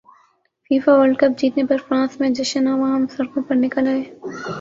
[0.71, 4.01] FIFA World Cup جیتنے پر France میں جشنعوام سڑکوں پر نکل ائے